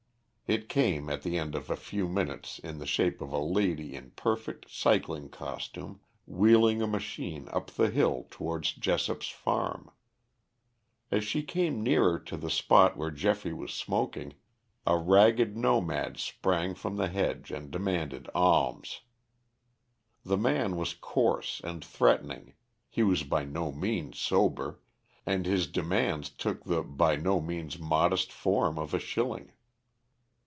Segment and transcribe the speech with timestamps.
[0.53, 3.95] It came at the end of a few minutes in the shape of a lady
[3.95, 9.89] in perfect cycling costume, wheeling a machine up the hill towards Jessop's farm.
[11.09, 14.33] As she came nearer to the spot where Geoffrey was smoking,
[14.85, 18.99] a ragged nomad sprang from the hedge and demanded alms.
[20.25, 22.55] The man was coarse and threatening,
[22.89, 24.81] he was by no means sober,
[25.25, 29.53] and his demands took the by no means modest form of a shilling.